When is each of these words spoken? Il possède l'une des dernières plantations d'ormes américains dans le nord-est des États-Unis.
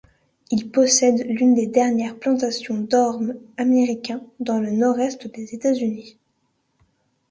Il 0.49 0.71
possède 0.71 1.23
l'une 1.29 1.53
des 1.53 1.67
dernières 1.67 2.17
plantations 2.17 2.79
d'ormes 2.81 3.35
américains 3.57 4.23
dans 4.39 4.59
le 4.59 4.71
nord-est 4.71 5.27
des 5.27 5.53
États-Unis. 5.53 6.17